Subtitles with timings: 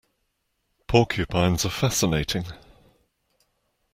[0.87, 2.43] Porcupines are fascinating.